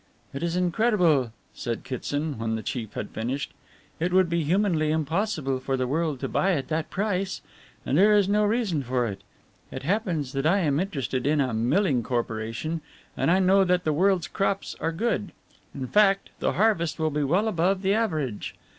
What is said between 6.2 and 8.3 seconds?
to buy at that price. And there is